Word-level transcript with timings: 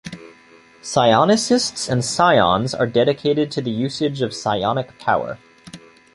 Psionicists 0.81 1.87
and 1.87 2.01
Psions 2.01 2.73
are 2.73 2.87
dedicated 2.87 3.51
to 3.51 3.61
the 3.61 3.69
usage 3.69 4.23
of 4.23 4.33
psionic 4.33 4.97
power. 4.97 5.37